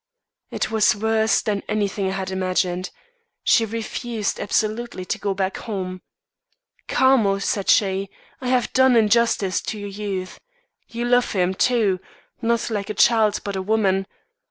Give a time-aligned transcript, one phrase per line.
[0.49, 2.89] "It was worse than anything I had imagined;
[3.43, 6.01] she refused absolutely to go back home.
[6.87, 8.09] 'Carmel,' said she,
[8.41, 10.39] 'I have done injustice to your youth.
[10.87, 11.99] You love him, too
[12.41, 14.07] not like a child but a woman.